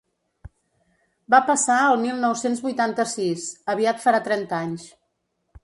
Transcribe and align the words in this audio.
Va 1.33 1.39
passar 1.49 1.75
el 1.91 1.99
mil 2.05 2.17
nou-cents 2.25 2.63
vuitanta-sis: 2.69 3.47
aviat 3.77 4.03
farà 4.07 4.25
trenta 4.31 4.65
anys. 4.69 4.91